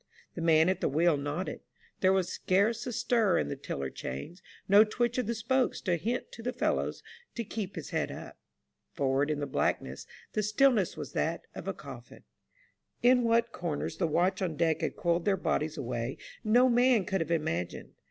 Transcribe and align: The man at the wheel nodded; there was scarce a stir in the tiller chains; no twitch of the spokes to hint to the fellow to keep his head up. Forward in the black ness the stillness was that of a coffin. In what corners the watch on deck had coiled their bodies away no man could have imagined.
The 0.33 0.41
man 0.41 0.67
at 0.67 0.81
the 0.81 0.89
wheel 0.89 1.15
nodded; 1.15 1.59
there 1.99 2.11
was 2.11 2.27
scarce 2.33 2.87
a 2.87 2.91
stir 2.91 3.37
in 3.37 3.49
the 3.49 3.55
tiller 3.55 3.91
chains; 3.91 4.41
no 4.67 4.83
twitch 4.83 5.19
of 5.19 5.27
the 5.27 5.35
spokes 5.35 5.79
to 5.81 5.95
hint 5.95 6.31
to 6.31 6.41
the 6.41 6.51
fellow 6.51 6.91
to 7.35 7.43
keep 7.43 7.75
his 7.75 7.91
head 7.91 8.11
up. 8.11 8.35
Forward 8.93 9.29
in 9.29 9.39
the 9.39 9.45
black 9.45 9.79
ness 9.79 10.07
the 10.33 10.41
stillness 10.41 10.97
was 10.97 11.11
that 11.13 11.45
of 11.53 11.67
a 11.67 11.73
coffin. 11.75 12.23
In 13.03 13.21
what 13.23 13.51
corners 13.51 13.97
the 13.97 14.07
watch 14.07 14.41
on 14.41 14.57
deck 14.57 14.81
had 14.81 14.95
coiled 14.95 15.25
their 15.25 15.37
bodies 15.37 15.77
away 15.77 16.17
no 16.43 16.67
man 16.67 17.05
could 17.05 17.21
have 17.21 17.29
imagined. 17.29 17.93